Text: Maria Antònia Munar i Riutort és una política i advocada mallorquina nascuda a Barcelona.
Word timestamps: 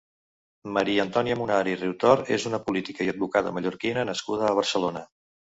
Maria 0.77 1.03
Antònia 1.07 1.35
Munar 1.41 1.59
i 1.73 1.75
Riutort 1.83 2.33
és 2.37 2.47
una 2.53 2.63
política 2.71 3.07
i 3.09 3.13
advocada 3.13 3.55
mallorquina 3.59 4.09
nascuda 4.13 4.49
a 4.51 4.57
Barcelona. 4.63 5.07